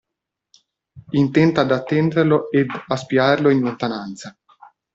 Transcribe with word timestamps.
Intenta 1.11 1.61
ad 1.61 1.71
attenderlo 1.71 2.49
ed 2.49 2.65
a 2.87 2.95
spiarlo 2.95 3.51
in 3.51 3.59
lontananza. 3.59 4.35